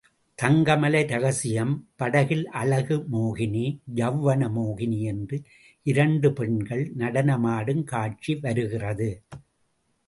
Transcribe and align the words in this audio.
தங்கமலை 0.39 1.01
ரகசியம் 1.07 1.73
படத்தில் 1.95 2.41
அழகு 2.51 2.97
மோகினி, 3.11 3.65
யெளவன 3.95 4.49
மோகினி 4.57 4.99
என்ற 5.03 5.39
இரண்டு 5.85 6.33
பெண்கள் 6.33 6.83
நடனமாடும் 6.97 7.83
காட்சி 7.83 8.35
வருகிறது. 8.35 9.09